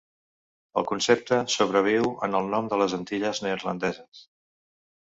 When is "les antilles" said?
2.85-3.47